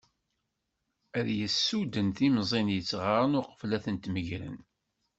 [1.17, 4.57] Ad yessuden timẓin yettɣaran uqbel ad tent-megren.